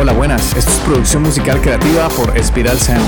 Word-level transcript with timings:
Hola, 0.00 0.12
buenas. 0.12 0.56
Esto 0.56 0.70
es 0.70 0.78
producción 0.86 1.24
musical 1.24 1.60
creativa 1.60 2.08
por 2.10 2.38
Espiral 2.38 2.78
Sound. 2.78 3.02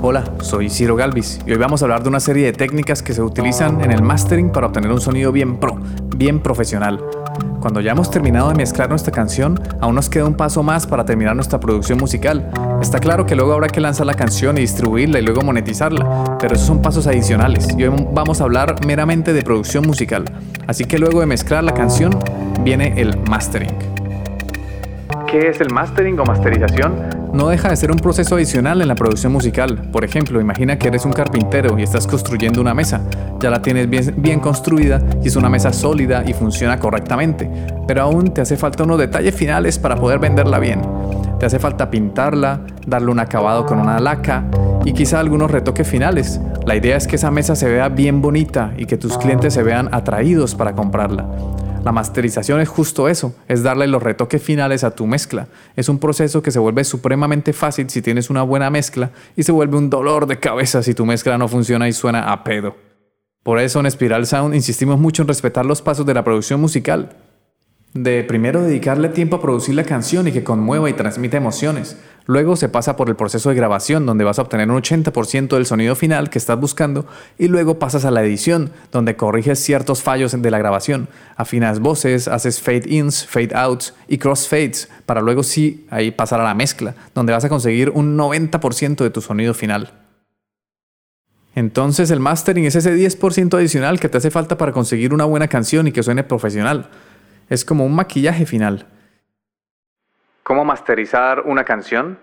Hola, 0.00 0.24
soy 0.40 0.70
Ciro 0.70 0.96
Galvis 0.96 1.40
y 1.44 1.52
hoy 1.52 1.58
vamos 1.58 1.82
a 1.82 1.84
hablar 1.84 2.02
de 2.02 2.08
una 2.08 2.20
serie 2.20 2.46
de 2.46 2.52
técnicas 2.54 3.02
que 3.02 3.12
se 3.12 3.20
utilizan 3.20 3.82
en 3.82 3.90
el 3.90 4.02
mastering 4.02 4.50
para 4.50 4.68
obtener 4.68 4.90
un 4.92 5.00
sonido 5.02 5.30
bien 5.30 5.60
pro, 5.60 5.76
bien 6.16 6.40
profesional. 6.40 7.04
Cuando 7.64 7.80
ya 7.80 7.92
hemos 7.92 8.10
terminado 8.10 8.50
de 8.50 8.56
mezclar 8.56 8.90
nuestra 8.90 9.10
canción, 9.10 9.58
aún 9.80 9.94
nos 9.94 10.10
queda 10.10 10.26
un 10.26 10.34
paso 10.34 10.62
más 10.62 10.86
para 10.86 11.06
terminar 11.06 11.34
nuestra 11.34 11.58
producción 11.58 11.98
musical. 11.98 12.50
Está 12.82 12.98
claro 12.98 13.24
que 13.24 13.34
luego 13.34 13.54
habrá 13.54 13.68
que 13.68 13.80
lanzar 13.80 14.04
la 14.04 14.12
canción 14.12 14.58
y 14.58 14.60
distribuirla 14.60 15.18
y 15.18 15.22
luego 15.22 15.40
monetizarla, 15.40 16.36
pero 16.38 16.56
esos 16.56 16.66
son 16.66 16.82
pasos 16.82 17.06
adicionales 17.06 17.74
y 17.78 17.84
hoy 17.84 18.06
vamos 18.12 18.42
a 18.42 18.44
hablar 18.44 18.84
meramente 18.84 19.32
de 19.32 19.40
producción 19.40 19.86
musical. 19.86 20.26
Así 20.66 20.84
que 20.84 20.98
luego 20.98 21.20
de 21.20 21.26
mezclar 21.26 21.64
la 21.64 21.72
canción, 21.72 22.12
viene 22.60 23.00
el 23.00 23.16
mastering. 23.30 23.72
¿Qué 25.26 25.48
es 25.48 25.58
el 25.62 25.72
mastering 25.72 26.20
o 26.20 26.24
masterización? 26.26 27.13
No 27.34 27.48
deja 27.48 27.68
de 27.68 27.76
ser 27.76 27.90
un 27.90 27.98
proceso 27.98 28.36
adicional 28.36 28.80
en 28.80 28.86
la 28.86 28.94
producción 28.94 29.32
musical. 29.32 29.88
Por 29.90 30.04
ejemplo, 30.04 30.40
imagina 30.40 30.78
que 30.78 30.86
eres 30.86 31.04
un 31.04 31.12
carpintero 31.12 31.76
y 31.78 31.82
estás 31.82 32.06
construyendo 32.06 32.60
una 32.60 32.74
mesa. 32.74 33.00
Ya 33.40 33.50
la 33.50 33.60
tienes 33.60 33.88
bien, 33.90 34.38
construida 34.38 35.02
y 35.22 35.26
es 35.26 35.34
una 35.34 35.48
mesa 35.48 35.72
sólida 35.72 36.22
y 36.24 36.32
funciona 36.32 36.78
correctamente, 36.78 37.50
pero 37.88 38.02
aún 38.02 38.32
te 38.32 38.40
hace 38.40 38.56
falta 38.56 38.84
unos 38.84 38.98
detalles 38.98 39.34
finales 39.34 39.80
para 39.80 39.96
poder 39.96 40.20
venderla 40.20 40.60
bien. 40.60 40.80
Te 41.40 41.46
hace 41.46 41.58
falta 41.58 41.90
pintarla, 41.90 42.60
darle 42.86 43.10
un 43.10 43.18
acabado 43.18 43.66
con 43.66 43.80
una 43.80 43.98
laca 43.98 44.44
y 44.84 44.92
quizá 44.92 45.18
algunos 45.18 45.50
retoques 45.50 45.88
finales. 45.88 46.40
La 46.66 46.76
idea 46.76 46.96
es 46.96 47.08
que 47.08 47.16
esa 47.16 47.32
mesa 47.32 47.56
se 47.56 47.68
vea 47.68 47.88
bien 47.88 48.22
bonita 48.22 48.72
y 48.76 48.86
que 48.86 48.96
tus 48.96 49.18
clientes 49.18 49.54
se 49.54 49.64
vean 49.64 49.88
atraídos 49.92 50.54
para 50.54 50.72
comprarla. 50.72 51.26
La 51.84 51.92
masterización 51.92 52.60
es 52.62 52.68
justo 52.70 53.10
eso, 53.10 53.34
es 53.46 53.62
darle 53.62 53.86
los 53.86 54.02
retoques 54.02 54.42
finales 54.42 54.84
a 54.84 54.92
tu 54.92 55.06
mezcla. 55.06 55.48
Es 55.76 55.90
un 55.90 55.98
proceso 55.98 56.42
que 56.42 56.50
se 56.50 56.58
vuelve 56.58 56.82
supremamente 56.82 57.52
fácil 57.52 57.90
si 57.90 58.00
tienes 58.00 58.30
una 58.30 58.42
buena 58.42 58.70
mezcla 58.70 59.10
y 59.36 59.42
se 59.42 59.52
vuelve 59.52 59.76
un 59.76 59.90
dolor 59.90 60.26
de 60.26 60.40
cabeza 60.40 60.82
si 60.82 60.94
tu 60.94 61.04
mezcla 61.04 61.36
no 61.36 61.46
funciona 61.46 61.86
y 61.86 61.92
suena 61.92 62.32
a 62.32 62.42
pedo. 62.42 62.74
Por 63.42 63.58
eso 63.58 63.80
en 63.80 63.90
Spiral 63.90 64.26
Sound 64.26 64.54
insistimos 64.54 64.98
mucho 64.98 65.20
en 65.20 65.28
respetar 65.28 65.66
los 65.66 65.82
pasos 65.82 66.06
de 66.06 66.14
la 66.14 66.24
producción 66.24 66.58
musical. 66.58 67.16
De 67.92 68.24
primero 68.24 68.62
dedicarle 68.62 69.10
tiempo 69.10 69.36
a 69.36 69.42
producir 69.42 69.74
la 69.74 69.84
canción 69.84 70.26
y 70.26 70.32
que 70.32 70.42
conmueva 70.42 70.88
y 70.88 70.94
transmita 70.94 71.36
emociones. 71.36 71.98
Luego 72.26 72.56
se 72.56 72.70
pasa 72.70 72.96
por 72.96 73.10
el 73.10 73.16
proceso 73.16 73.50
de 73.50 73.54
grabación 73.54 74.06
donde 74.06 74.24
vas 74.24 74.38
a 74.38 74.42
obtener 74.42 74.70
un 74.70 74.80
80% 74.80 75.48
del 75.48 75.66
sonido 75.66 75.94
final 75.94 76.30
que 76.30 76.38
estás 76.38 76.58
buscando 76.58 77.06
y 77.38 77.48
luego 77.48 77.78
pasas 77.78 78.06
a 78.06 78.10
la 78.10 78.22
edición 78.22 78.70
donde 78.92 79.16
corriges 79.16 79.58
ciertos 79.58 80.02
fallos 80.02 80.40
de 80.40 80.50
la 80.50 80.58
grabación, 80.58 81.08
afinas 81.36 81.80
voces, 81.80 82.26
haces 82.28 82.62
fade 82.62 82.84
ins, 82.86 83.26
fade 83.26 83.54
outs 83.54 83.94
y 84.08 84.16
cross 84.16 84.48
fades 84.48 84.88
para 85.04 85.20
luego 85.20 85.42
sí 85.42 85.86
ahí 85.90 86.10
pasar 86.10 86.40
a 86.40 86.44
la 86.44 86.54
mezcla 86.54 86.94
donde 87.14 87.34
vas 87.34 87.44
a 87.44 87.50
conseguir 87.50 87.90
un 87.90 88.16
90% 88.16 88.96
de 88.96 89.10
tu 89.10 89.20
sonido 89.20 89.52
final. 89.52 89.92
Entonces 91.54 92.10
el 92.10 92.20
mastering 92.20 92.64
es 92.64 92.74
ese 92.74 92.96
10% 92.96 93.54
adicional 93.54 94.00
que 94.00 94.08
te 94.08 94.16
hace 94.18 94.30
falta 94.30 94.56
para 94.56 94.72
conseguir 94.72 95.12
una 95.12 95.26
buena 95.26 95.48
canción 95.48 95.86
y 95.86 95.92
que 95.92 96.02
suene 96.02 96.24
profesional. 96.24 96.88
Es 97.50 97.66
como 97.66 97.84
un 97.84 97.94
maquillaje 97.94 98.46
final. 98.46 98.86
¿Cómo 100.44 100.62
masterizar 100.66 101.40
una 101.46 101.64
canción? 101.64 102.18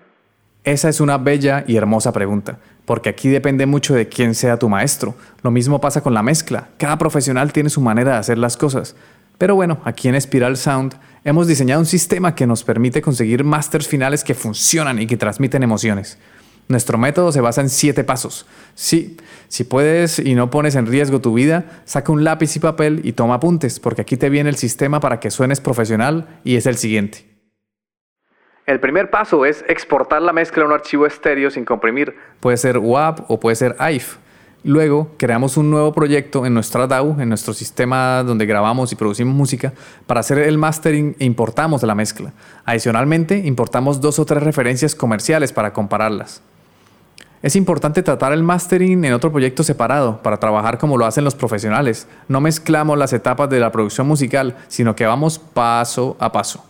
Esa 0.64 0.90
es 0.90 1.02
una 1.02 1.18
bella 1.18 1.64
y 1.66 1.76
hermosa 1.76 2.14
pregunta, 2.14 2.60
porque 2.86 3.10
aquí 3.10 3.30
depende 3.30 3.66
mucho 3.66 3.96
de 3.96 4.10
quién 4.10 4.36
sea 4.36 4.60
tu 4.60 4.70
maestro. 4.70 5.16
Lo 5.42 5.50
mismo 5.50 5.82
pasa 5.82 6.02
con 6.02 6.14
la 6.14 6.22
mezcla. 6.22 6.70
Cada 6.78 7.00
profesional 7.00 7.52
tiene 7.52 7.72
su 7.72 7.82
manera 7.82 8.12
de 8.12 8.18
hacer 8.20 8.38
las 8.38 8.58
cosas. 8.58 8.96
Pero 9.40 9.56
bueno, 9.56 9.82
aquí 9.86 10.08
en 10.08 10.22
Spiral 10.22 10.56
Sound 10.56 10.94
hemos 11.24 11.48
diseñado 11.48 11.80
un 11.80 11.88
sistema 11.88 12.36
que 12.36 12.46
nos 12.46 12.64
permite 12.64 13.02
conseguir 13.02 13.44
masters 13.44 13.88
finales 13.88 14.24
que 14.24 14.36
funcionan 14.36 15.02
y 15.02 15.08
que 15.08 15.18
transmiten 15.18 15.64
emociones. 15.64 16.20
Nuestro 16.68 17.00
método 17.00 17.32
se 17.32 17.42
basa 17.42 17.62
en 17.62 17.70
siete 17.70 18.04
pasos. 18.04 18.46
Sí, 18.76 19.18
si 19.48 19.64
puedes 19.64 20.20
y 20.20 20.36
no 20.36 20.52
pones 20.52 20.76
en 20.76 20.86
riesgo 20.86 21.22
tu 21.22 21.34
vida, 21.34 21.82
saca 21.86 22.12
un 22.12 22.24
lápiz 22.24 22.56
y 22.56 22.60
papel 22.60 23.02
y 23.04 23.14
toma 23.14 23.34
apuntes, 23.34 23.80
porque 23.80 24.04
aquí 24.04 24.16
te 24.16 24.30
viene 24.30 24.52
el 24.52 24.58
sistema 24.58 25.00
para 25.00 25.20
que 25.20 25.32
suenes 25.32 25.60
profesional 25.60 26.28
y 26.44 26.58
es 26.58 26.68
el 26.68 26.78
siguiente. 26.78 27.31
El 28.66 28.80
primer 28.80 29.10
paso 29.10 29.46
es 29.46 29.66
exportar 29.68 30.22
la 30.22 30.34
mezcla 30.34 30.64
a 30.64 30.68
un 30.68 30.74
archivo 30.74 31.06
estéreo 31.06 31.50
sin 31.50 31.66
comprimir. 31.66 32.16
Puede 32.40 32.58
ser 32.58 32.78
WAV 32.78 33.26
o 33.28 33.40
puede 33.40 33.56
ser 33.56 33.76
AIF. 33.80 34.18
Luego 34.64 35.10
creamos 35.18 35.58
un 35.58 35.72
nuevo 35.72 35.92
proyecto 35.92 36.46
en 36.46 36.54
nuestra 36.54 36.86
DAW, 36.86 37.20
en 37.20 37.30
nuestro 37.30 37.52
sistema 37.52 38.22
donde 38.22 38.46
grabamos 38.46 38.92
y 38.92 38.96
producimos 38.96 39.34
música, 39.34 39.74
para 40.06 40.20
hacer 40.20 40.38
el 40.38 40.60
mastering 40.60 41.16
e 41.18 41.26
importamos 41.26 41.82
la 41.82 41.96
mezcla. 41.96 42.32
Adicionalmente, 42.64 43.40
importamos 43.40 44.00
dos 44.00 44.20
o 44.20 44.26
tres 44.26 44.44
referencias 44.44 44.94
comerciales 44.94 45.52
para 45.52 45.74
compararlas. 45.74 46.44
Es 47.42 47.56
importante 47.56 48.04
tratar 48.04 48.34
el 48.34 48.44
mastering 48.44 49.04
en 49.04 49.14
otro 49.14 49.32
proyecto 49.32 49.64
separado 49.64 50.22
para 50.22 50.38
trabajar 50.38 50.78
como 50.78 50.96
lo 50.96 51.08
hacen 51.08 51.24
los 51.24 51.34
profesionales. 51.34 52.08
No 52.28 52.40
mezclamos 52.40 53.00
las 53.00 53.14
etapas 53.14 53.50
de 53.50 53.60
la 53.60 53.72
producción 53.72 54.06
musical, 54.06 54.58
sino 54.68 54.96
que 54.96 55.08
vamos 55.08 55.40
paso 55.40 56.16
a 56.20 56.32
paso. 56.32 56.64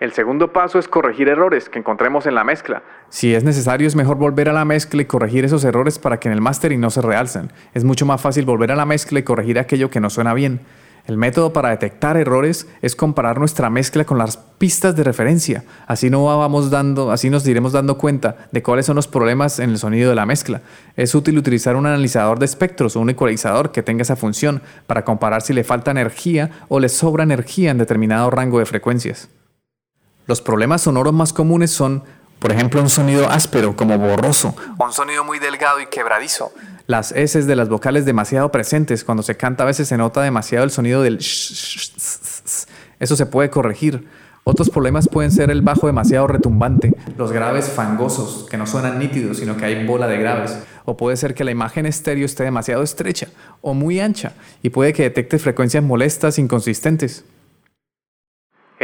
El 0.00 0.12
segundo 0.12 0.52
paso 0.52 0.78
es 0.78 0.88
corregir 0.88 1.28
errores 1.28 1.68
que 1.68 1.78
encontremos 1.78 2.26
en 2.26 2.34
la 2.34 2.42
mezcla. 2.42 2.82
Si 3.10 3.34
es 3.34 3.44
necesario, 3.44 3.86
es 3.86 3.94
mejor 3.94 4.16
volver 4.16 4.48
a 4.48 4.52
la 4.52 4.64
mezcla 4.64 5.00
y 5.00 5.04
corregir 5.04 5.44
esos 5.44 5.64
errores 5.64 6.00
para 6.00 6.18
que 6.18 6.28
en 6.28 6.34
el 6.34 6.40
mastering 6.40 6.80
no 6.80 6.90
se 6.90 7.00
realcen. 7.00 7.52
Es 7.74 7.84
mucho 7.84 8.04
más 8.04 8.20
fácil 8.20 8.44
volver 8.44 8.72
a 8.72 8.76
la 8.76 8.86
mezcla 8.86 9.20
y 9.20 9.22
corregir 9.22 9.58
aquello 9.58 9.90
que 9.90 10.00
no 10.00 10.10
suena 10.10 10.34
bien. 10.34 10.60
El 11.06 11.18
método 11.18 11.52
para 11.52 11.68
detectar 11.68 12.16
errores 12.16 12.66
es 12.80 12.96
comparar 12.96 13.38
nuestra 13.38 13.68
mezcla 13.68 14.04
con 14.04 14.16
las 14.16 14.38
pistas 14.38 14.96
de 14.96 15.04
referencia. 15.04 15.64
Así 15.86 16.08
no 16.08 16.24
vamos 16.24 16.70
dando, 16.70 17.12
así 17.12 17.28
nos 17.28 17.46
iremos 17.46 17.72
dando 17.72 17.98
cuenta 17.98 18.48
de 18.52 18.62
cuáles 18.62 18.86
son 18.86 18.96
los 18.96 19.06
problemas 19.06 19.58
en 19.58 19.70
el 19.70 19.78
sonido 19.78 20.08
de 20.08 20.16
la 20.16 20.24
mezcla. 20.24 20.62
Es 20.96 21.14
útil 21.14 21.36
utilizar 21.36 21.76
un 21.76 21.84
analizador 21.84 22.38
de 22.38 22.46
espectros 22.46 22.96
o 22.96 23.00
un 23.00 23.10
ecualizador 23.10 23.70
que 23.70 23.82
tenga 23.82 24.00
esa 24.02 24.16
función 24.16 24.62
para 24.86 25.04
comparar 25.04 25.42
si 25.42 25.52
le 25.52 25.62
falta 25.62 25.90
energía 25.90 26.50
o 26.68 26.80
le 26.80 26.88
sobra 26.88 27.22
energía 27.22 27.70
en 27.70 27.78
determinado 27.78 28.30
rango 28.30 28.58
de 28.58 28.66
frecuencias. 28.66 29.28
Los 30.26 30.40
problemas 30.40 30.82
sonoros 30.82 31.12
más 31.12 31.32
comunes 31.32 31.70
son, 31.70 32.02
por 32.38 32.50
ejemplo, 32.50 32.80
un 32.80 32.88
sonido 32.88 33.28
áspero 33.28 33.76
como 33.76 33.98
borroso, 33.98 34.56
un 34.78 34.92
sonido 34.92 35.22
muy 35.24 35.38
delgado 35.38 35.80
y 35.80 35.86
quebradizo, 35.86 36.52
las 36.86 37.12
S 37.12 37.42
de 37.42 37.56
las 37.56 37.68
vocales 37.68 38.04
demasiado 38.06 38.50
presentes. 38.50 39.04
Cuando 39.04 39.22
se 39.22 39.36
canta 39.36 39.64
a 39.64 39.66
veces 39.66 39.88
se 39.88 39.98
nota 39.98 40.22
demasiado 40.22 40.64
el 40.64 40.70
sonido 40.70 41.02
del 41.02 41.18
Eso 41.18 43.16
se 43.16 43.26
puede 43.26 43.50
corregir. 43.50 44.08
Otros 44.46 44.68
problemas 44.68 45.08
pueden 45.08 45.30
ser 45.30 45.50
el 45.50 45.62
bajo 45.62 45.86
demasiado 45.86 46.26
retumbante, 46.26 46.92
los 47.16 47.32
graves 47.32 47.66
fangosos, 47.66 48.46
que 48.50 48.58
no 48.58 48.66
suenan 48.66 48.98
nítidos, 48.98 49.38
sino 49.38 49.56
que 49.56 49.64
hay 49.64 49.86
bola 49.86 50.06
de 50.06 50.18
graves. 50.18 50.58
O 50.84 50.98
puede 50.98 51.16
ser 51.16 51.34
que 51.34 51.44
la 51.44 51.50
imagen 51.50 51.86
estéreo 51.86 52.26
esté 52.26 52.44
demasiado 52.44 52.82
estrecha 52.82 53.28
o 53.62 53.72
muy 53.72 54.00
ancha 54.00 54.32
y 54.62 54.68
puede 54.68 54.92
que 54.92 55.02
detecte 55.02 55.38
frecuencias 55.38 55.82
molestas 55.82 56.38
inconsistentes. 56.38 57.24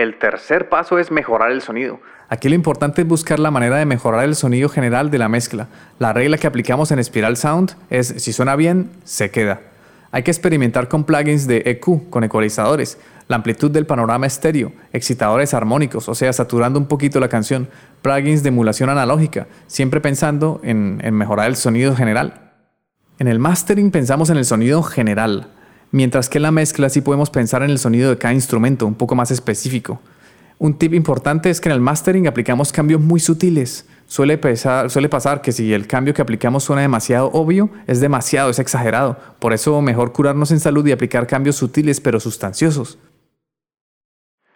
El 0.01 0.19
tercer 0.19 0.71
paso 0.71 0.99
es 0.99 1.11
mejorar 1.11 1.53
el 1.53 1.61
sonido. 1.61 2.01
Aquí 2.31 2.49
lo 2.49 2.55
importante 2.55 3.03
es 3.03 3.07
buscar 3.07 3.39
la 3.39 3.51
manera 3.51 3.77
de 3.77 3.85
mejorar 3.85 4.25
el 4.25 4.35
sonido 4.35 4.71
general 4.71 5.11
de 5.11 5.19
la 5.19 5.29
mezcla. 5.29 5.69
La 5.99 6.15
regla 6.15 6.39
que 6.39 6.47
aplicamos 6.47 6.91
en 6.91 7.05
Spiral 7.05 7.37
Sound 7.37 7.77
es 7.91 8.15
si 8.17 8.33
suena 8.33 8.57
bien, 8.57 8.93
se 9.05 9.31
queda. 9.31 9.61
Hay 10.11 10.23
que 10.23 10.31
experimentar 10.31 10.89
con 10.89 11.05
plugins 11.05 11.47
de 11.47 11.65
EQ, 11.67 12.09
con 12.09 12.25
ecualizadores, 12.25 12.97
la 13.29 13.37
amplitud 13.37 13.71
del 13.71 13.85
panorama 13.85 14.27
estéreo, 14.27 14.73
excitadores 14.95 15.53
armónicos, 15.53 16.09
o 16.09 16.15
sea, 16.15 16.33
saturando 16.33 16.79
un 16.79 16.87
poquito 16.87 17.21
la 17.21 17.29
canción, 17.29 17.69
plugins 18.01 18.43
de 18.43 18.49
emulación 18.49 18.89
analógica, 18.89 19.49
siempre 19.67 20.01
pensando 20.01 20.63
en, 20.65 21.03
en 21.05 21.13
mejorar 21.13 21.47
el 21.47 21.57
sonido 21.57 21.95
general. 21.95 22.53
En 23.19 23.29
el 23.29 23.39
mastering 23.39 23.91
pensamos 23.91 24.31
en 24.31 24.39
el 24.39 24.47
sonido 24.47 24.83
general, 24.83 25.49
mientras 25.91 26.29
que 26.29 26.39
en 26.39 26.43
la 26.43 26.51
mezcla 26.51 26.89
sí 26.89 27.01
podemos 27.01 27.31
pensar 27.31 27.63
en 27.63 27.71
el 27.71 27.79
sonido 27.79 28.11
de 28.11 28.19
cada 28.19 28.35
instrumento, 28.35 28.87
un 28.87 28.95
poco 28.95 29.15
más 29.15 29.31
específico. 29.31 30.01
Un 30.59 30.75
tip 30.75 30.93
importante 30.93 31.49
es 31.49 31.61
que 31.61 31.71
en 31.71 31.75
el 31.75 31.81
mastering 31.81 32.29
aplicamos 32.29 32.71
cambios 32.71 33.01
muy 33.01 33.19
sutiles. 33.19 33.89
Suele, 34.07 34.37
pasar 34.37 35.41
que 35.41 35.53
si 35.53 35.73
el 35.73 35.87
cambio 35.87 36.13
que 36.13 36.21
aplicamos 36.21 36.65
suena 36.65 36.83
demasiado 36.83 37.31
obvio, 37.33 37.71
es 37.87 38.01
demasiado, 38.01 38.51
es 38.51 38.59
exagerado. 38.59 39.17
Por 39.39 39.53
eso 39.53 39.81
mejor 39.81 40.13
curarnos 40.13 40.51
en 40.51 40.61
salud 40.61 40.87
y 40.87 40.93
aplicar 40.93 41.27
cambios 41.27 41.57
sutiles 41.57 42.01
pero 42.01 42.21
sustanciosos. 42.21 42.99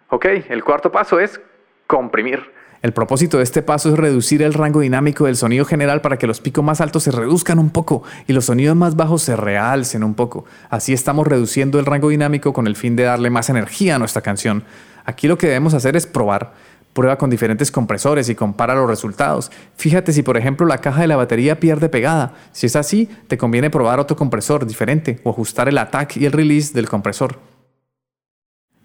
Ok, 0.09 0.25
el 0.49 0.63
cuarto 0.63 0.91
paso 0.91 1.19
es 1.19 1.41
comprimir. 1.87 2.51
El 2.85 2.93
propósito 2.93 3.37
de 3.37 3.43
este 3.43 3.63
paso 3.63 3.89
es 3.89 3.97
reducir 3.97 4.43
el 4.43 4.53
rango 4.53 4.81
dinámico 4.81 5.25
del 5.25 5.37
sonido 5.37 5.65
general 5.65 6.01
para 6.01 6.19
que 6.19 6.27
los 6.27 6.39
picos 6.39 6.63
más 6.63 6.81
altos 6.81 7.01
se 7.01 7.09
reduzcan 7.09 7.57
un 7.57 7.71
poco 7.71 8.03
y 8.27 8.33
los 8.33 8.45
sonidos 8.45 8.75
más 8.75 8.95
bajos 8.95 9.23
se 9.23 9.35
realcen 9.35 10.03
un 10.03 10.13
poco. 10.13 10.45
Así 10.69 10.93
estamos 10.93 11.25
reduciendo 11.25 11.79
el 11.79 11.87
rango 11.87 12.09
dinámico 12.09 12.53
con 12.53 12.67
el 12.67 12.75
fin 12.75 12.95
de 12.95 13.01
darle 13.01 13.31
más 13.31 13.49
energía 13.49 13.95
a 13.95 13.97
nuestra 13.97 14.21
canción. 14.21 14.65
Aquí 15.03 15.27
lo 15.27 15.35
que 15.35 15.47
debemos 15.47 15.73
hacer 15.73 15.95
es 15.95 16.05
probar. 16.05 16.53
Prueba 16.93 17.17
con 17.17 17.31
diferentes 17.31 17.71
compresores 17.71 18.29
y 18.29 18.35
compara 18.35 18.75
los 18.75 18.87
resultados. 18.87 19.51
Fíjate 19.77 20.13
si 20.13 20.21
por 20.21 20.37
ejemplo 20.37 20.67
la 20.67 20.77
caja 20.77 21.01
de 21.01 21.07
la 21.07 21.15
batería 21.15 21.59
pierde 21.59 21.89
pegada. 21.89 22.35
Si 22.51 22.67
es 22.67 22.75
así, 22.75 23.09
te 23.27 23.39
conviene 23.39 23.71
probar 23.71 23.99
otro 23.99 24.15
compresor 24.15 24.67
diferente 24.67 25.19
o 25.23 25.31
ajustar 25.31 25.67
el 25.69 25.79
attack 25.79 26.17
y 26.17 26.27
el 26.27 26.33
release 26.33 26.71
del 26.71 26.87
compresor. 26.87 27.54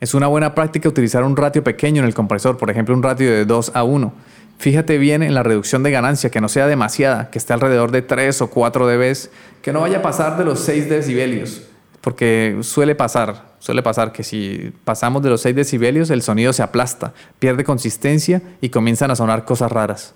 Es 0.01 0.15
una 0.15 0.29
buena 0.29 0.55
práctica 0.55 0.89
utilizar 0.89 1.25
un 1.25 1.37
ratio 1.37 1.63
pequeño 1.63 2.01
en 2.01 2.07
el 2.07 2.15
compresor, 2.15 2.57
por 2.57 2.71
ejemplo 2.71 2.95
un 2.95 3.03
ratio 3.03 3.31
de 3.31 3.45
2 3.45 3.73
a 3.75 3.85
1. 3.85 4.15
Fíjate 4.57 4.97
bien 4.97 5.23
en 5.23 5.35
la 5.35 5.43
reducción 5.43 5.83
de 5.83 5.91
ganancia, 5.91 6.31
que 6.31 6.41
no 6.41 6.49
sea 6.49 6.67
demasiada, 6.67 7.29
que 7.29 7.39
esté 7.39 7.53
alrededor 7.53 7.91
de 7.91 8.01
3 8.01 8.41
o 8.41 8.49
4 8.49 8.87
dB, 8.87 9.29
que 9.61 9.73
no 9.75 9.83
vaya 9.83 9.99
a 9.99 10.03
pasar 10.03 10.39
de 10.39 10.45
los 10.47 10.61
6 10.61 10.89
decibelios, 10.89 11.63
porque 12.01 12.57
suele 12.63 12.95
pasar, 12.95 13.51
suele 13.59 13.83
pasar 13.83 14.13
que 14.13 14.23
si 14.23 14.73
pasamos 14.85 15.23
de 15.23 15.29
los 15.29 15.43
6 15.43 15.55
decibelios 15.55 16.09
el 16.09 16.23
sonido 16.23 16.55
se 16.55 16.63
aplasta, 16.63 17.13
pierde 17.39 17.63
consistencia 17.63 18.41
y 18.63 18.71
comienzan 18.71 19.11
a 19.11 19.17
sonar 19.17 19.45
cosas 19.45 19.71
raras. 19.71 20.15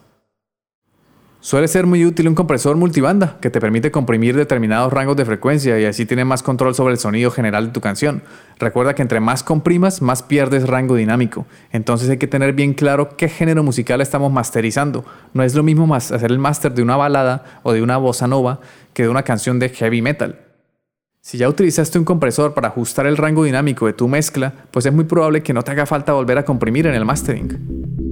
Suele 1.45 1.69
ser 1.69 1.87
muy 1.87 2.07
útil 2.07 2.27
un 2.27 2.35
compresor 2.35 2.75
multibanda 2.79 3.37
que 3.39 3.51
te 3.51 3.61
permite 3.61 3.91
comprimir 3.91 4.35
determinados 4.35 4.91
rangos 4.91 5.15
de 5.15 5.27
frecuencia 5.27 5.79
y 5.79 5.85
así 5.85 6.07
tienes 6.07 6.25
más 6.25 6.43
control 6.43 6.75
sobre 6.75 6.95
el 6.95 6.99
sonido 6.99 7.31
general 7.31 7.67
de 7.67 7.73
tu 7.73 7.83
canción. 7.83 8.23
Recuerda 8.59 8.95
que 8.95 9.03
entre 9.03 9.21
más 9.21 9.43
comprimas, 9.43 10.01
más 10.01 10.23
pierdes 10.23 10.67
rango 10.67 10.95
dinámico. 10.95 11.45
Entonces 11.71 12.09
hay 12.09 12.17
que 12.17 12.29
tener 12.29 12.55
bien 12.55 12.73
claro 12.73 13.19
qué 13.19 13.29
género 13.29 13.63
musical 13.63 14.01
estamos 14.01 14.33
masterizando. 14.33 15.05
No 15.35 15.43
es 15.43 15.55
lo 15.55 15.63
mismo 15.63 15.95
hacer 15.95 16.33
el 16.33 16.39
máster 16.39 16.73
de 16.73 16.81
una 16.81 16.97
balada 16.97 17.61
o 17.63 17.75
de 17.75 17.83
una 17.83 17.99
bossa 17.99 18.27
nova 18.27 18.61
que 18.95 19.03
de 19.03 19.11
una 19.11 19.23
canción 19.23 19.59
de 19.59 19.69
heavy 19.69 20.01
metal. 20.01 20.41
Si 21.21 21.37
ya 21.37 21.51
utilizaste 21.51 21.99
un 21.99 22.07
compresor 22.07 22.55
para 22.55 22.69
ajustar 22.69 23.07
el 23.07 23.19
rango 23.19 23.45
dinámico 23.45 23.85
de 23.85 23.93
tu 23.93 24.09
mezcla, 24.09 24.55
pues 24.71 24.87
es 24.87 24.95
muy 24.95 25.05
probable 25.05 25.43
que 25.43 25.53
no 25.53 25.63
te 25.63 25.73
haga 25.73 25.85
falta 25.85 26.15
volver 26.15 26.39
a 26.39 26.47
comprimir 26.47 26.87
en 26.87 26.95
el 26.95 27.05
mastering. 27.05 28.04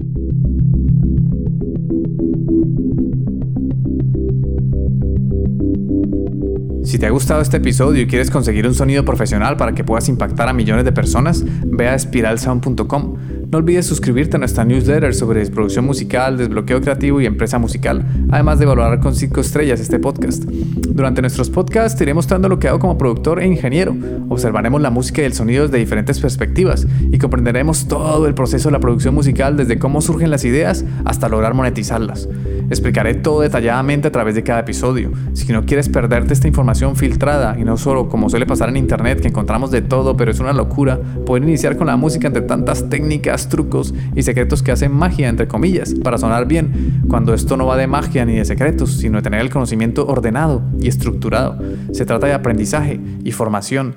Si 6.84 6.98
te 6.98 7.06
ha 7.06 7.10
gustado 7.10 7.40
este 7.40 7.58
episodio 7.58 8.02
y 8.02 8.06
quieres 8.06 8.30
conseguir 8.30 8.66
un 8.66 8.74
sonido 8.74 9.04
profesional 9.04 9.56
para 9.56 9.72
que 9.72 9.84
puedas 9.84 10.08
impactar 10.08 10.48
a 10.48 10.52
millones 10.52 10.84
de 10.84 10.92
personas, 10.92 11.44
ve 11.64 11.88
a 11.88 11.94
espiralsound.com. 11.94 13.16
No 13.52 13.58
olvides 13.58 13.84
suscribirte 13.84 14.36
a 14.36 14.38
nuestra 14.38 14.64
newsletter 14.64 15.14
sobre 15.14 15.44
producción 15.50 15.84
musical, 15.84 16.38
desbloqueo 16.38 16.80
creativo 16.80 17.20
y 17.20 17.26
empresa 17.26 17.58
musical, 17.58 18.02
además 18.30 18.58
de 18.58 18.64
valorar 18.64 18.98
con 18.98 19.14
5 19.14 19.42
estrellas 19.42 19.78
este 19.78 19.98
podcast. 19.98 20.44
Durante 20.44 21.20
nuestros 21.20 21.50
podcasts 21.50 21.98
te 21.98 22.04
iré 22.04 22.14
mostrando 22.14 22.48
lo 22.48 22.58
que 22.58 22.68
hago 22.68 22.78
como 22.78 22.96
productor 22.96 23.40
e 23.40 23.46
ingeniero. 23.46 23.94
Observaremos 24.30 24.80
la 24.80 24.88
música 24.88 25.20
y 25.20 25.26
el 25.26 25.34
sonido 25.34 25.64
desde 25.64 25.76
diferentes 25.76 26.18
perspectivas 26.18 26.86
y 27.10 27.18
comprenderemos 27.18 27.88
todo 27.88 28.26
el 28.26 28.32
proceso 28.32 28.70
de 28.70 28.72
la 28.72 28.80
producción 28.80 29.14
musical 29.14 29.54
desde 29.54 29.78
cómo 29.78 30.00
surgen 30.00 30.30
las 30.30 30.46
ideas 30.46 30.86
hasta 31.04 31.28
lograr 31.28 31.52
monetizarlas. 31.52 32.30
Explicaré 32.70 33.12
todo 33.12 33.42
detalladamente 33.42 34.08
a 34.08 34.12
través 34.12 34.34
de 34.34 34.44
cada 34.44 34.60
episodio. 34.60 35.12
Si 35.34 35.52
no 35.52 35.66
quieres 35.66 35.90
perderte 35.90 36.32
esta 36.32 36.48
información 36.48 36.96
filtrada 36.96 37.58
y 37.58 37.64
no 37.64 37.76
solo 37.76 38.08
como 38.08 38.30
suele 38.30 38.46
pasar 38.46 38.70
en 38.70 38.78
internet 38.78 39.20
que 39.20 39.28
encontramos 39.28 39.70
de 39.70 39.82
todo 39.82 40.16
pero 40.16 40.30
es 40.30 40.40
una 40.40 40.54
locura, 40.54 40.98
poder 41.26 41.42
iniciar 41.42 41.76
con 41.76 41.88
la 41.88 41.98
música 41.98 42.28
entre 42.28 42.40
tantas 42.42 42.88
técnicas 42.88 43.41
trucos 43.48 43.94
y 44.14 44.22
secretos 44.22 44.62
que 44.62 44.72
hacen 44.72 44.92
magia, 44.92 45.28
entre 45.28 45.48
comillas, 45.48 45.94
para 45.94 46.18
sonar 46.18 46.46
bien, 46.46 47.02
cuando 47.08 47.34
esto 47.34 47.56
no 47.56 47.66
va 47.66 47.76
de 47.76 47.86
magia 47.86 48.24
ni 48.24 48.36
de 48.36 48.44
secretos, 48.44 48.92
sino 48.96 49.18
de 49.18 49.22
tener 49.22 49.40
el 49.40 49.50
conocimiento 49.50 50.06
ordenado 50.06 50.62
y 50.80 50.88
estructurado. 50.88 51.58
Se 51.92 52.04
trata 52.04 52.26
de 52.26 52.34
aprendizaje 52.34 53.00
y 53.24 53.32
formación 53.32 53.96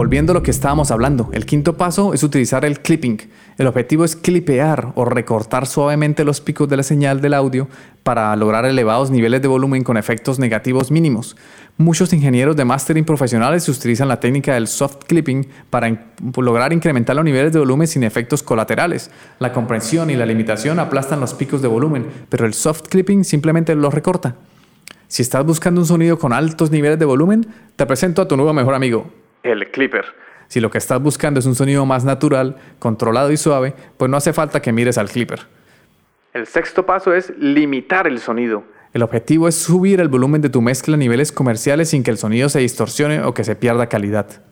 Volviendo 0.00 0.32
a 0.32 0.34
lo 0.34 0.42
que 0.42 0.50
estábamos 0.50 0.90
hablando, 0.90 1.28
el 1.34 1.44
quinto 1.44 1.76
paso 1.76 2.14
es 2.14 2.22
utilizar 2.22 2.64
el 2.64 2.80
clipping. 2.80 3.18
El 3.58 3.66
objetivo 3.66 4.02
es 4.02 4.16
clipear 4.16 4.92
o 4.94 5.04
recortar 5.04 5.66
suavemente 5.66 6.24
los 6.24 6.40
picos 6.40 6.70
de 6.70 6.78
la 6.78 6.82
señal 6.82 7.20
del 7.20 7.34
audio 7.34 7.68
para 8.02 8.34
lograr 8.34 8.64
elevados 8.64 9.10
niveles 9.10 9.42
de 9.42 9.48
volumen 9.48 9.84
con 9.84 9.98
efectos 9.98 10.38
negativos 10.38 10.90
mínimos. 10.90 11.36
Muchos 11.76 12.14
ingenieros 12.14 12.56
de 12.56 12.64
mastering 12.64 13.04
profesionales 13.04 13.68
utilizan 13.68 14.08
la 14.08 14.20
técnica 14.20 14.54
del 14.54 14.68
soft 14.68 15.04
clipping 15.06 15.46
para 15.68 16.06
lograr 16.34 16.72
incrementar 16.72 17.14
los 17.14 17.24
niveles 17.26 17.52
de 17.52 17.58
volumen 17.58 17.86
sin 17.86 18.02
efectos 18.02 18.42
colaterales. 18.42 19.10
La 19.38 19.52
comprensión 19.52 20.08
y 20.08 20.16
la 20.16 20.24
limitación 20.24 20.78
aplastan 20.78 21.20
los 21.20 21.34
picos 21.34 21.60
de 21.60 21.68
volumen, 21.68 22.06
pero 22.30 22.46
el 22.46 22.54
soft 22.54 22.88
clipping 22.88 23.22
simplemente 23.22 23.74
los 23.74 23.92
recorta. 23.92 24.36
Si 25.08 25.20
estás 25.20 25.44
buscando 25.44 25.82
un 25.82 25.86
sonido 25.86 26.18
con 26.18 26.32
altos 26.32 26.70
niveles 26.70 26.98
de 26.98 27.04
volumen, 27.04 27.46
te 27.76 27.84
presento 27.84 28.22
a 28.22 28.28
tu 28.28 28.36
nuevo 28.36 28.54
mejor 28.54 28.74
amigo, 28.74 29.19
el 29.42 29.70
clipper. 29.70 30.04
Si 30.48 30.60
lo 30.60 30.70
que 30.70 30.78
estás 30.78 31.00
buscando 31.00 31.38
es 31.38 31.46
un 31.46 31.54
sonido 31.54 31.86
más 31.86 32.04
natural, 32.04 32.56
controlado 32.78 33.30
y 33.30 33.36
suave, 33.36 33.74
pues 33.96 34.10
no 34.10 34.16
hace 34.16 34.32
falta 34.32 34.60
que 34.60 34.72
mires 34.72 34.98
al 34.98 35.08
clipper. 35.08 35.46
El 36.32 36.46
sexto 36.46 36.86
paso 36.86 37.14
es 37.14 37.32
limitar 37.38 38.06
el 38.06 38.18
sonido. 38.18 38.64
El 38.92 39.02
objetivo 39.02 39.46
es 39.46 39.54
subir 39.54 40.00
el 40.00 40.08
volumen 40.08 40.42
de 40.42 40.50
tu 40.50 40.60
mezcla 40.60 40.94
a 40.94 40.98
niveles 40.98 41.30
comerciales 41.30 41.90
sin 41.90 42.02
que 42.02 42.10
el 42.10 42.18
sonido 42.18 42.48
se 42.48 42.58
distorsione 42.58 43.22
o 43.22 43.34
que 43.34 43.44
se 43.44 43.54
pierda 43.54 43.88
calidad. 43.88 44.42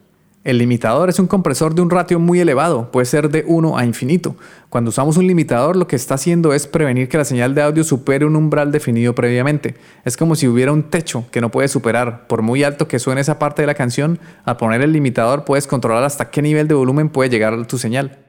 El 0.44 0.58
limitador 0.58 1.08
es 1.08 1.19
un 1.19 1.26
compresor 1.26 1.75
de 1.75 1.82
un 1.82 1.90
ratio 1.90 2.20
muy 2.20 2.38
elevado, 2.38 2.93
puede 2.93 3.06
ser 3.06 3.29
de 3.29 3.44
1 3.46 3.76
a 3.76 3.85
infinito. 3.85 4.37
Cuando 4.70 4.90
usamos 4.90 5.17
un 5.17 5.26
limitador 5.26 5.76
lo 5.76 5.88
que 5.88 5.96
está 5.96 6.14
haciendo 6.14 6.52
es 6.52 6.69
prevenir 6.69 7.08
que 7.08 7.19
la 7.19 7.25
señal 7.25 7.56
de 7.56 7.62
audio 7.62 7.82
supere 7.82 8.25
un 8.25 8.37
umbral 8.37 8.70
definido 8.70 9.14
previamente. 9.17 9.75
Es 10.05 10.17
como 10.17 10.37
si 10.37 10.46
hubiera 10.46 10.73
un 10.73 10.85
techo 10.85 11.25
que 11.32 11.40
no 11.40 11.50
puedes 11.50 11.73
superar. 11.73 12.29
Por 12.29 12.43
muy 12.43 12.62
alto 12.62 12.87
que 12.87 13.00
suene 13.00 13.20
esa 13.20 13.40
parte 13.40 13.62
de 13.62 13.67
la 13.67 13.75
canción, 13.75 14.20
al 14.44 14.56
poner 14.56 14.81
el 14.81 14.93
limitador 14.93 15.44
puedes 15.44 15.67
controlar 15.67 16.05
hasta 16.05 16.31
qué 16.31 16.40
nivel 16.40 16.69
de 16.69 16.75
volumen 16.75 17.08
puede 17.08 17.31
llegar 17.31 17.67
tu 17.67 17.76
señal. 17.76 18.27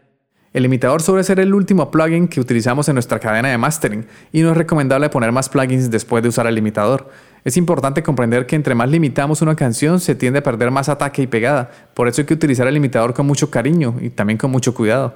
El 0.52 0.64
limitador 0.64 1.04
suele 1.04 1.24
ser 1.24 1.40
el 1.40 1.54
último 1.54 1.92
plugin 1.92 2.28
que 2.28 2.40
utilizamos 2.40 2.90
en 2.90 2.96
nuestra 2.96 3.20
cadena 3.20 3.50
de 3.50 3.58
mastering 3.60 4.08
y 4.32 4.42
no 4.42 4.50
es 4.50 4.58
recomendable 4.58 5.10
poner 5.10 5.32
más 5.32 5.48
plugins 5.48 5.92
después 5.92 6.24
de 6.24 6.30
usar 6.30 6.48
el 6.48 6.56
limitador. 6.56 7.08
Es 7.46 7.56
importante 7.56 8.02
comprender 8.02 8.48
que 8.48 8.56
entre 8.56 8.74
más 8.74 8.90
limitamos 8.90 9.44
una 9.44 9.56
canción 9.56 10.00
se 10.00 10.16
tiende 10.16 10.40
a 10.40 10.44
perder 10.44 10.72
más 10.72 10.90
ataque 10.90 11.22
y 11.22 11.28
pegada, 11.28 11.70
por 11.94 12.08
eso 12.08 12.22
hay 12.22 12.26
que 12.26 12.34
utilizar 12.34 12.68
el 12.68 12.74
limitador 12.74 13.14
con 13.14 13.28
mucho 13.28 13.52
cariño 13.52 13.98
y 14.02 14.10
también 14.10 14.38
con 14.38 14.50
mucho 14.50 14.74
cuidado. 14.74 15.14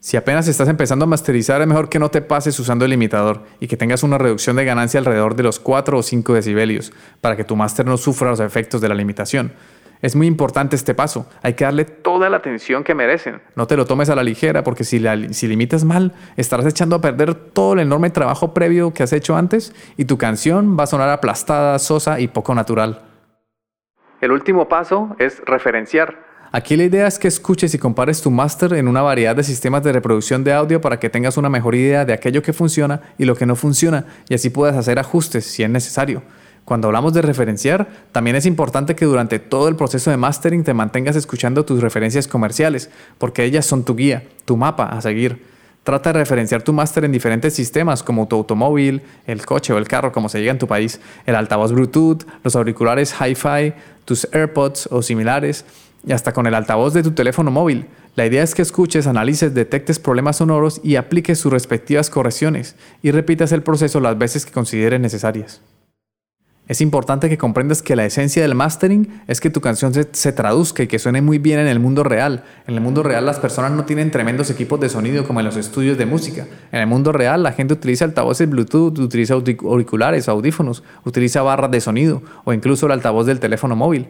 Si 0.00 0.16
apenas 0.16 0.48
estás 0.48 0.68
empezando 0.68 1.04
a 1.04 1.06
masterizar 1.06 1.60
es 1.60 1.68
mejor 1.68 1.90
que 1.90 1.98
no 1.98 2.10
te 2.10 2.22
pases 2.22 2.58
usando 2.58 2.86
el 2.86 2.90
limitador 2.90 3.44
y 3.60 3.68
que 3.68 3.76
tengas 3.76 4.02
una 4.02 4.16
reducción 4.16 4.56
de 4.56 4.64
ganancia 4.64 4.98
alrededor 4.98 5.36
de 5.36 5.42
los 5.42 5.60
4 5.60 5.98
o 5.98 6.02
5 6.02 6.32
decibelios 6.32 6.92
para 7.20 7.36
que 7.36 7.44
tu 7.44 7.56
máster 7.56 7.84
no 7.84 7.98
sufra 7.98 8.30
los 8.30 8.40
efectos 8.40 8.80
de 8.80 8.88
la 8.88 8.94
limitación. 8.94 9.52
Es 10.02 10.16
muy 10.16 10.26
importante 10.26 10.74
este 10.74 10.94
paso. 10.94 11.26
Hay 11.42 11.54
que 11.54 11.64
darle 11.64 11.84
toda 11.84 12.28
la 12.28 12.38
atención 12.38 12.82
que 12.82 12.92
merecen. 12.92 13.40
No 13.54 13.68
te 13.68 13.76
lo 13.76 13.86
tomes 13.86 14.10
a 14.10 14.16
la 14.16 14.24
ligera 14.24 14.64
porque 14.64 14.82
si, 14.82 15.00
si 15.30 15.46
limitas 15.46 15.84
mal, 15.84 16.12
estarás 16.36 16.66
echando 16.66 16.96
a 16.96 17.00
perder 17.00 17.34
todo 17.36 17.74
el 17.74 17.78
enorme 17.78 18.10
trabajo 18.10 18.52
previo 18.52 18.92
que 18.92 19.04
has 19.04 19.12
hecho 19.12 19.36
antes 19.36 19.72
y 19.96 20.06
tu 20.06 20.18
canción 20.18 20.76
va 20.76 20.84
a 20.84 20.88
sonar 20.88 21.08
aplastada, 21.08 21.78
sosa 21.78 22.18
y 22.18 22.26
poco 22.26 22.52
natural. 22.52 23.00
El 24.20 24.32
último 24.32 24.68
paso 24.68 25.14
es 25.20 25.40
referenciar. 25.46 26.32
Aquí 26.50 26.76
la 26.76 26.84
idea 26.84 27.06
es 27.06 27.20
que 27.20 27.28
escuches 27.28 27.72
y 27.72 27.78
compares 27.78 28.22
tu 28.22 28.30
máster 28.30 28.74
en 28.74 28.88
una 28.88 29.02
variedad 29.02 29.36
de 29.36 29.44
sistemas 29.44 29.84
de 29.84 29.92
reproducción 29.92 30.42
de 30.42 30.52
audio 30.52 30.80
para 30.80 30.98
que 30.98 31.10
tengas 31.10 31.36
una 31.36 31.48
mejor 31.48 31.76
idea 31.76 32.04
de 32.04 32.12
aquello 32.12 32.42
que 32.42 32.52
funciona 32.52 33.00
y 33.18 33.24
lo 33.24 33.36
que 33.36 33.46
no 33.46 33.54
funciona 33.54 34.04
y 34.28 34.34
así 34.34 34.50
puedas 34.50 34.76
hacer 34.76 34.98
ajustes 34.98 35.46
si 35.46 35.62
es 35.62 35.70
necesario. 35.70 36.22
Cuando 36.64 36.88
hablamos 36.88 37.12
de 37.12 37.22
referenciar, 37.22 37.88
también 38.12 38.36
es 38.36 38.46
importante 38.46 38.94
que 38.94 39.04
durante 39.04 39.38
todo 39.40 39.68
el 39.68 39.76
proceso 39.76 40.10
de 40.10 40.16
mastering 40.16 40.62
te 40.62 40.74
mantengas 40.74 41.16
escuchando 41.16 41.64
tus 41.64 41.80
referencias 41.80 42.28
comerciales, 42.28 42.88
porque 43.18 43.44
ellas 43.44 43.66
son 43.66 43.84
tu 43.84 43.96
guía, 43.96 44.22
tu 44.44 44.56
mapa 44.56 44.86
a 44.86 45.00
seguir. 45.00 45.44
Trata 45.82 46.12
de 46.12 46.20
referenciar 46.20 46.62
tu 46.62 46.72
máster 46.72 47.04
en 47.04 47.10
diferentes 47.10 47.54
sistemas 47.54 48.04
como 48.04 48.28
tu 48.28 48.36
automóvil, 48.36 49.02
el 49.26 49.44
coche 49.44 49.72
o 49.72 49.78
el 49.78 49.88
carro, 49.88 50.12
como 50.12 50.28
se 50.28 50.38
diga 50.38 50.52
en 50.52 50.58
tu 50.58 50.68
país, 50.68 51.00
el 51.26 51.34
altavoz 51.34 51.72
Bluetooth, 51.72 52.24
los 52.44 52.54
auriculares 52.54 53.12
Hi-Fi, 53.12 53.74
tus 54.04 54.28
AirPods 54.32 54.88
o 54.92 55.02
similares, 55.02 55.64
y 56.06 56.12
hasta 56.12 56.32
con 56.32 56.46
el 56.46 56.54
altavoz 56.54 56.94
de 56.94 57.02
tu 57.02 57.10
teléfono 57.10 57.50
móvil. 57.50 57.86
La 58.14 58.26
idea 58.26 58.44
es 58.44 58.54
que 58.54 58.62
escuches, 58.62 59.08
analices, 59.08 59.54
detectes 59.54 59.98
problemas 59.98 60.36
sonoros 60.36 60.80
y 60.84 60.94
apliques 60.94 61.40
sus 61.40 61.52
respectivas 61.52 62.10
correcciones 62.10 62.76
y 63.02 63.10
repitas 63.10 63.50
el 63.50 63.64
proceso 63.64 63.98
las 63.98 64.16
veces 64.16 64.46
que 64.46 64.52
consideres 64.52 65.00
necesarias. 65.00 65.60
Es 66.68 66.80
importante 66.80 67.28
que 67.28 67.38
comprendas 67.38 67.82
que 67.82 67.96
la 67.96 68.04
esencia 68.04 68.40
del 68.40 68.54
mastering 68.54 69.20
es 69.26 69.40
que 69.40 69.50
tu 69.50 69.60
canción 69.60 69.92
se, 69.92 70.32
traduzca 70.32 70.84
y 70.84 70.86
que 70.86 71.00
suene 71.00 71.20
muy 71.20 71.38
bien 71.38 71.58
en 71.58 71.66
el 71.66 71.80
mundo 71.80 72.04
real. 72.04 72.44
En 72.68 72.74
el 72.74 72.80
mundo 72.80 73.02
real 73.02 73.26
las 73.26 73.40
personas 73.40 73.72
no 73.72 73.84
tienen 73.84 74.12
tremendos 74.12 74.48
equipos 74.48 74.78
de 74.78 74.88
sonido 74.88 75.26
como 75.26 75.40
en 75.40 75.46
los 75.46 75.56
estudios 75.56 75.98
de 75.98 76.06
música. 76.06 76.46
En 76.70 76.80
el 76.80 76.86
mundo 76.86 77.10
real 77.10 77.42
la 77.42 77.52
gente 77.52 77.74
utiliza 77.74 78.04
altavoces 78.04 78.48
Bluetooth, 78.48 78.96
utiliza 79.00 79.34
auriculares, 79.34 80.28
audífonos, 80.28 80.84
utiliza 81.04 81.42
barras 81.42 81.72
de 81.72 81.80
sonido 81.80 82.22
o 82.44 82.52
incluso 82.52 82.86
el 82.86 82.92
altavoz 82.92 83.26
del 83.26 83.40
teléfono 83.40 83.74
móvil. 83.74 84.06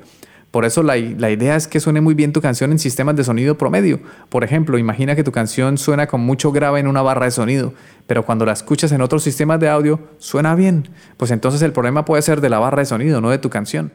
Por 0.53 0.67
eso 0.67 0.83
la, 0.83 0.97
la, 0.97 1.31
idea 1.31 1.57
es 1.57 1.67
que 1.67 1.81
suene 1.81 2.03
muy 2.03 2.13
bien 2.13 2.35
tu 2.35 2.43
canción 2.43 2.73
en 2.73 2.79
sistemas 2.79 3.17
de 3.17 3.25
sonido 3.25 3.57
promedio. 3.57 4.01
Por 4.29 4.45
ejemplo, 4.45 4.77
imagina 4.77 5.17
que 5.17 5.25
tu 5.25 5.33
canción 5.33 5.79
suena 5.79 6.07
con 6.07 6.21
mucho 6.21 6.53
grave 6.53 6.79
en 6.79 6.87
una 6.87 7.01
barra 7.01 7.25
de 7.25 7.31
sonido, 7.31 7.73
pero 8.07 8.27
cuando 8.27 8.45
la 8.45 8.53
escuchas 8.53 8.93
en 8.93 9.01
otros 9.01 9.23
sistemas 9.23 9.59
de 9.61 9.71
audio 9.71 9.99
suena 10.19 10.55
bien. 10.55 10.91
Pues 11.17 11.31
entonces 11.31 11.63
el 11.63 11.73
problema 11.73 12.05
puede 12.05 12.21
ser 12.21 12.43
de 12.43 12.51
la 12.51 12.59
barra 12.59 12.81
de 12.81 12.87
sonido, 12.87 13.23
no 13.23 13.31
de 13.31 13.39
tu 13.39 13.49
canción. 13.49 13.95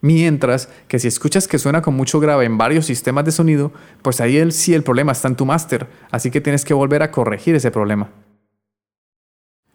Mientras 0.00 0.70
que 0.88 0.98
si 0.98 1.08
escuchas 1.08 1.46
que 1.46 1.58
suena 1.58 1.82
con 1.82 1.94
mucho 1.94 2.20
grave 2.20 2.46
en 2.46 2.56
varios 2.56 2.86
sistemas 2.86 3.26
de 3.26 3.32
sonido, 3.32 3.70
pues 4.00 4.22
ahí 4.22 4.38
el, 4.38 4.52
sí 4.52 4.72
el 4.72 4.82
problema 4.82 5.12
está 5.12 5.28
en 5.28 5.36
tu 5.36 5.44
máster, 5.44 5.86
así 6.10 6.30
que 6.30 6.40
tienes 6.40 6.64
que 6.64 6.72
volver 6.72 7.02
a 7.02 7.10
corregir 7.10 7.54
ese 7.54 7.70
problema. 7.70 8.08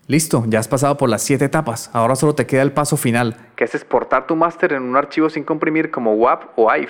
Listo, 0.09 0.43
ya 0.47 0.57
has 0.57 0.67
pasado 0.67 0.97
por 0.97 1.07
las 1.07 1.21
siete 1.21 1.45
etapas, 1.45 1.91
ahora 1.93 2.15
solo 2.15 2.33
te 2.33 2.47
queda 2.47 2.63
el 2.63 2.71
paso 2.71 2.97
final, 2.97 3.37
que 3.55 3.65
es 3.65 3.75
exportar 3.75 4.25
tu 4.25 4.35
máster 4.35 4.73
en 4.73 4.81
un 4.81 4.97
archivo 4.97 5.29
sin 5.29 5.43
comprimir 5.43 5.91
como 5.91 6.15
WAP 6.15 6.45
o 6.55 6.71
AIF. 6.71 6.89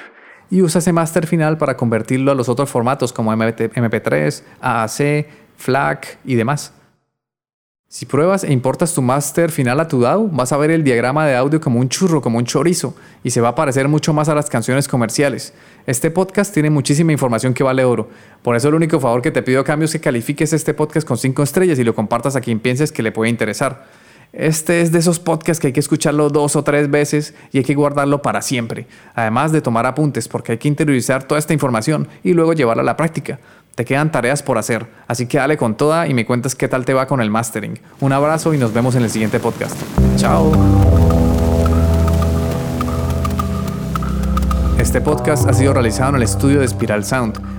Y 0.50 0.62
usa 0.62 0.80
ese 0.80 0.94
máster 0.94 1.28
final 1.28 1.58
para 1.58 1.76
convertirlo 1.76 2.32
a 2.32 2.36
los 2.36 2.48
otros 2.48 2.70
formatos 2.70 3.12
como 3.12 3.34
MP3, 3.34 4.44
AAC, 4.62 5.28
FLAC 5.58 6.18
y 6.24 6.36
demás. 6.36 6.74
Si 7.92 8.06
pruebas 8.06 8.44
e 8.44 8.54
importas 8.54 8.94
tu 8.94 9.02
máster 9.02 9.50
final 9.50 9.80
a 9.80 9.88
tu 9.88 10.00
DAW, 10.00 10.30
vas 10.32 10.52
a 10.52 10.58
ver 10.58 10.70
el 10.70 10.84
diagrama 10.84 11.26
de 11.26 11.36
audio 11.36 11.60
como 11.60 11.80
un 11.80 11.90
churro, 11.90 12.22
como 12.22 12.38
un 12.38 12.46
chorizo, 12.46 12.94
y 13.24 13.32
se 13.32 13.42
va 13.42 13.48
a 13.48 13.56
parecer 13.56 13.88
mucho 13.88 14.14
más 14.14 14.30
a 14.30 14.36
las 14.36 14.48
canciones 14.48 14.88
comerciales. 14.88 15.56
Este 15.88 16.12
podcast 16.12 16.54
tiene 16.54 16.70
muchísima 16.70 17.14
información 17.14 17.56
que 17.56 17.64
vale 17.64 17.84
oro. 17.84 18.08
Por 18.44 18.56
eso 18.56 18.68
el 18.68 18.76
único 18.76 19.00
favor 19.00 19.24
que 19.24 19.32
te 19.32 19.42
pido 19.42 19.62
a 19.62 19.64
cambio 19.64 19.86
es 19.86 19.92
que 19.92 20.00
califiques 20.00 20.54
este 20.54 20.76
podcast 20.76 21.08
con 21.08 21.18
5 21.18 21.42
estrellas 21.42 21.80
y 21.80 21.84
lo 21.84 21.96
compartas 21.96 22.36
a 22.36 22.42
quien 22.42 22.60
pienses 22.60 22.92
que 22.92 23.02
le 23.02 23.12
puede 23.12 23.32
interesar. 23.32 23.88
Este 24.32 24.82
es 24.82 24.92
de 24.92 25.00
esos 25.00 25.20
podcasts 25.20 25.60
que 25.60 25.68
hay 25.68 25.74
que 25.74 25.80
escucharlo 25.80 26.30
dos 26.30 26.56
o 26.56 26.64
tres 26.64 26.92
veces 26.92 27.34
y 27.52 27.58
hay 27.58 27.64
que 27.64 27.74
guardarlo 27.74 28.22
para 28.22 28.44
siempre, 28.44 28.86
además 29.16 29.52
de 29.52 29.62
tomar 29.62 29.88
apuntes 29.88 30.28
porque 30.28 30.52
hay 30.52 30.58
que 30.60 30.68
interiorizar 30.68 31.24
toda 31.24 31.40
esta 31.40 31.54
información 31.54 32.08
y 32.24 32.34
luego 32.34 32.54
llevarla 32.54 32.84
a 32.84 32.86
la 32.86 32.96
práctica. 32.96 33.40
Te 33.74 33.86
quedan 33.86 34.12
tareas 34.12 34.44
por 34.44 34.60
hacer, 34.60 34.86
así 35.08 35.26
que 35.26 35.40
dale 35.40 35.58
con 35.58 35.76
toda 35.76 36.08
y 36.08 36.14
me 36.14 36.26
cuentas 36.26 36.54
qué 36.54 36.68
tal 36.68 36.86
te 36.86 36.94
va 36.94 37.08
con 37.08 37.22
el 37.22 37.32
mastering. 37.32 37.80
Un 38.02 38.12
abrazo 38.12 38.54
y 38.54 38.60
nos 38.60 38.72
vemos 38.72 38.94
en 38.96 39.04
el 39.04 39.10
siguiente 39.10 39.40
podcast. 39.40 39.76
Chao. 40.18 40.52
Este 44.78 45.02
podcast 45.02 45.48
ha 45.48 45.54
sido 45.54 45.74
realizado 45.74 46.12
en 46.12 46.16
el 46.18 46.24
estudio 46.24 46.60
de 46.60 46.68
Spiral 46.68 47.04
Sound. 47.04 47.59